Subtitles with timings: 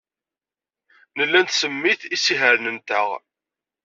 [1.17, 3.07] Nella nettsemmit isihaṛen-nteɣ.